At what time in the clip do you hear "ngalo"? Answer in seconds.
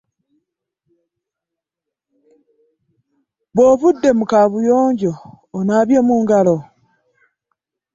6.23-6.55